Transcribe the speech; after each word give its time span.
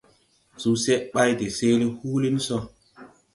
Suseʼ 0.61 1.01
bày 1.13 1.31
de 1.39 1.45
seele 1.57 1.85
huulin 1.97 2.37
so. 2.47 2.57